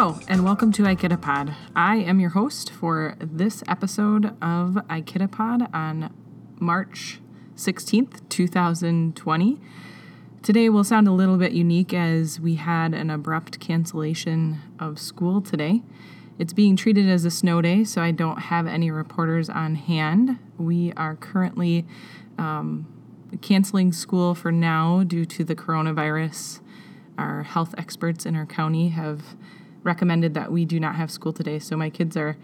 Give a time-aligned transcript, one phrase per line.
[0.00, 1.54] and welcome to Aikidapod.
[1.76, 6.14] I am your host for this episode of Aikidapod on
[6.58, 7.20] March
[7.54, 9.60] 16th, 2020.
[10.42, 15.42] Today will sound a little bit unique as we had an abrupt cancellation of school
[15.42, 15.82] today.
[16.38, 20.38] It's being treated as a snow day, so I don't have any reporters on hand.
[20.56, 21.84] We are currently
[22.38, 22.86] um,
[23.42, 26.60] canceling school for now due to the coronavirus.
[27.18, 29.36] Our health experts in our county have
[29.82, 31.58] recommended that we do not have school today.
[31.58, 32.36] So my kids are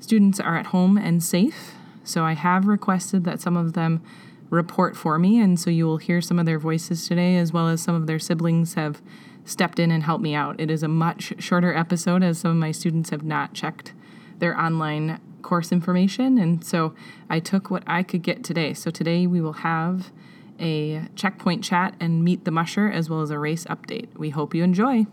[0.00, 1.74] students are at home and safe.
[2.04, 4.02] So I have requested that some of them
[4.50, 7.68] report for me and so you will hear some of their voices today as well
[7.68, 9.02] as some of their siblings have
[9.44, 10.58] stepped in and helped me out.
[10.58, 13.92] It is a much shorter episode as some of my students have not checked
[14.38, 16.94] their online course information and so
[17.28, 18.72] I took what I could get today.
[18.72, 20.10] So today we will have
[20.58, 24.08] a checkpoint chat and meet the musher as well as a race update.
[24.16, 25.06] We hope you enjoy.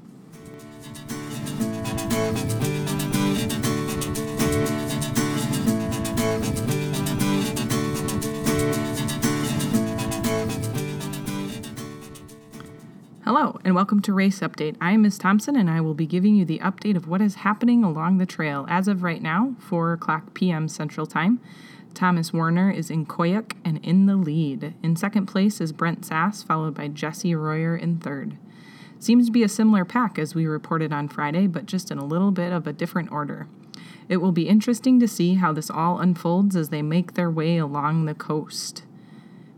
[13.25, 14.77] Hello, and welcome to Race Update.
[14.79, 15.17] I am Ms.
[15.17, 18.25] Thompson, and I will be giving you the update of what is happening along the
[18.25, 18.65] trail.
[18.69, 20.67] As of right now, 4 o'clock p.m.
[20.67, 21.39] Central Time,
[21.95, 24.75] Thomas Waerner is in Koyuk and in the lead.
[24.83, 28.37] In second place is Brent Sass, followed by Jesse Royer in third.
[29.05, 32.03] Seems to be a similar pack as we reported on Friday, but just in a
[32.03, 33.47] little bit of a different order.
[34.09, 37.57] It will be interesting to see how this all unfolds as they make their way
[37.57, 38.81] along the coast.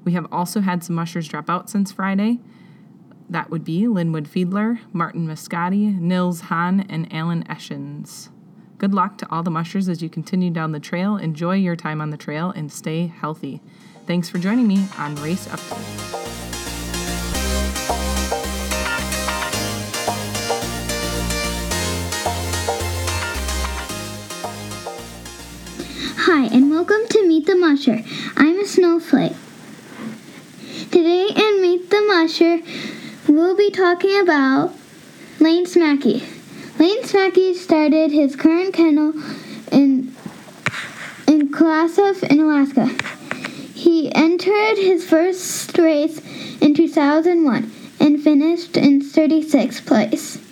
[0.04, 2.42] We have also had some mushers drop out since Friday.
[3.30, 8.28] That would be Linwood Fiedler, Martin Massicotte, Nils Hahn, and Alan Eischens.
[8.78, 11.16] Good luck to all the mushers as you continue down the trail.
[11.16, 13.62] Enjoy your time on the trail and stay healthy.
[14.08, 16.57] Thanks for joining me on Race Update.
[26.20, 28.02] Hi, and welcome to Meet the Musher.
[28.36, 29.34] I'm a snowflake.
[30.92, 32.60] Today in Meet the Musher,
[33.32, 34.74] we'll be talking about
[35.40, 36.24] Lance Mackey.
[36.80, 39.14] Lance Mackey started his current kennel
[39.72, 40.16] in
[41.28, 42.88] in Kasilof in Alaska.
[43.76, 46.20] He entered his first race
[46.60, 50.47] in 2001 and finished in 36th place.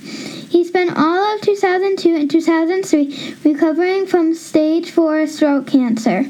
[0.55, 6.21] He spent all of 2002 and 2003 recovering from stage 4 throat cancer.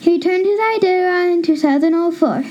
[0.00, 2.44] He returned to Iditarod in 2004.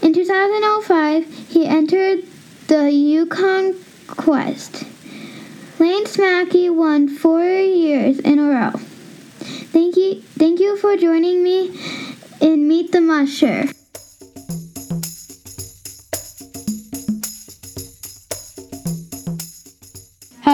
[0.00, 2.20] In 2005, he entered
[2.68, 3.74] the Yukon
[4.06, 4.84] Quest.
[5.78, 8.70] Lance Mackey won four years in a row.
[8.70, 11.78] Thank you, thank you for joining me
[12.40, 13.66] in Meet the Musher.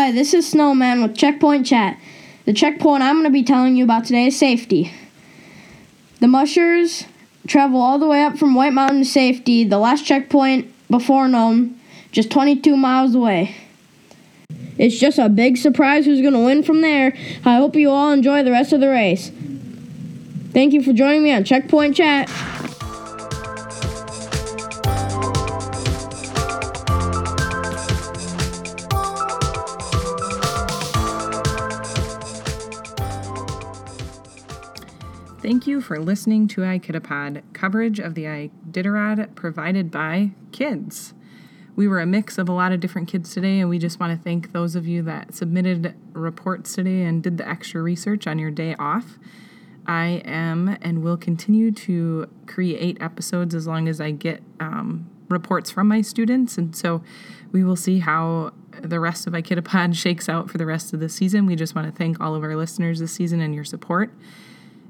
[0.06, 1.99] Hi, this is Snowman with Checkpoint Chat.
[2.44, 4.93] The checkpoint I'm going to be telling you about today is safety.
[6.21, 7.06] The mushers
[7.49, 11.81] travel all the way up from White Mountain to safety, the last checkpoint before Nome,
[12.12, 13.56] just 22 miles away.
[14.78, 17.12] It's just a big surprise who's going to win from there.
[17.44, 19.33] I hope you all enjoy the rest of the race.
[20.53, 22.31] Thank you for joining me on Checkpoint Chat.
[35.46, 41.14] Thank you for listening to Aikidapod, coverage of the Iditarod provided by kids.
[41.76, 44.10] We were a mix of a lot of different kids today, and we just want
[44.10, 48.40] to thank those of you that submitted reports today and did the extra research on
[48.40, 49.20] your day off.
[49.86, 55.70] I am and will continue to create episodes as long as I get um, reports
[55.70, 57.04] from my students, and so
[57.52, 58.52] we will see how
[58.82, 61.46] the rest of Aikidapod shakes out for the rest of the season.
[61.46, 64.12] We just want to thank all of our listeners this season and your support.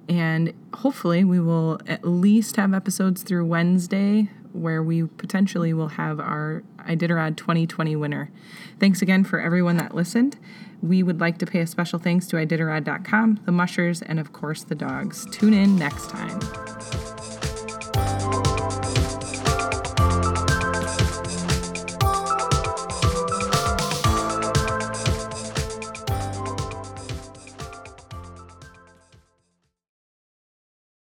[0.08, 6.18] And hopefully, we will at least have episodes through Wednesday where we potentially will have
[6.18, 8.30] our Iditarod 2020 winner.
[8.78, 10.36] Thanks again for everyone that listened.
[10.82, 14.62] We would like to pay a special thanks to Iditarod.com, the mushers, and of course
[14.62, 15.26] the dogs.
[15.30, 17.35] Tune in next time.